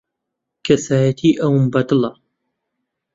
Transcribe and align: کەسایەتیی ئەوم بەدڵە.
کەسایەتیی 0.65 1.39
ئەوم 1.41 1.63
بەدڵە. 1.73 2.11